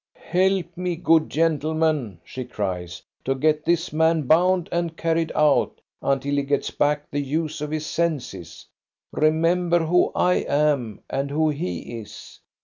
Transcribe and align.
"Help 0.15 0.65
me, 0.75 0.95
good 0.95 1.29
gentlemen," 1.29 2.19
she 2.23 2.43
cries, 2.43 3.03
"to 3.23 3.35
get 3.35 3.63
this 3.65 3.93
man 3.93 4.23
bound 4.23 4.67
and 4.71 4.97
carried 4.97 5.31
out, 5.35 5.79
until 6.01 6.33
he 6.37 6.41
gets 6.41 6.71
back 6.71 7.07
the 7.11 7.21
use 7.21 7.61
of 7.61 7.69
his 7.69 7.85
senses. 7.85 8.65
Remember 9.11 9.77
who 9.77 10.11
I 10.15 10.37
am 10.37 11.01
and 11.07 11.29
who 11.29 11.49
he 11.51 11.99
is! 11.99 12.39